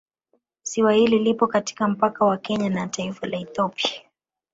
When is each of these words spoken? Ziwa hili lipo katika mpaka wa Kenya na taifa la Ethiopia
Ziwa 0.63 0.93
hili 0.93 1.19
lipo 1.19 1.47
katika 1.47 1.87
mpaka 1.87 2.25
wa 2.25 2.37
Kenya 2.37 2.69
na 2.69 2.87
taifa 2.87 3.27
la 3.27 3.37
Ethiopia 3.37 4.01